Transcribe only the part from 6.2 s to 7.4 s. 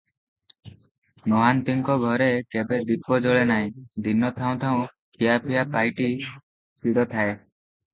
ଛିଡ଼ଥାଏ।